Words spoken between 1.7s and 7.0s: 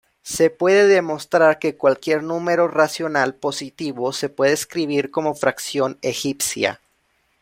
cualquier número racional positivo se puede escribir como fracción egipcia.